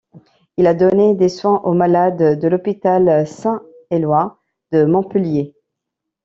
[0.57, 4.39] Il a donné des soins aux malades de l'hôpital Saint-Eloi
[4.71, 5.53] de Montpellier.